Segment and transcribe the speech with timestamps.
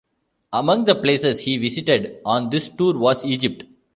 [0.51, 3.65] Among the places he visited on this tour was Egypt.